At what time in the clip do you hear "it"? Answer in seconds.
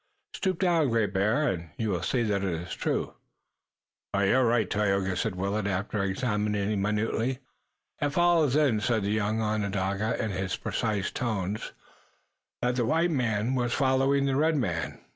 2.43-2.59, 8.01-8.09